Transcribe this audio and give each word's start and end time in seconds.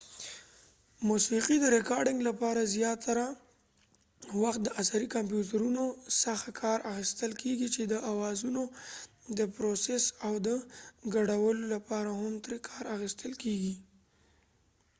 موسیقی 1.07 1.57
د 1.61 1.65
ریکارډنګ 1.77 2.19
لپاره 2.29 2.61
زیاتره 2.75 3.25
وخت 4.43 4.59
د 4.63 4.69
عصری 4.81 5.07
کمپیوټرونو 5.15 5.83
څخه 6.23 6.47
کار 6.61 6.79
اخستل 6.93 7.31
کېږی 7.41 7.67
چې 7.75 7.83
د 7.85 7.93
اوازونو 8.11 8.63
دپروسس 9.39 10.03
او 10.25 10.33
د 10.47 10.49
ګډولو 11.13 11.63
لپاره 11.75 12.09
هم 12.21 12.33
تری 12.45 12.57
کار 12.69 12.83
اخستل 12.95 13.31
کېږی 13.43 13.75